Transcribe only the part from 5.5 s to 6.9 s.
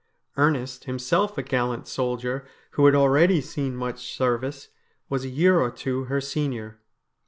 or two her senior.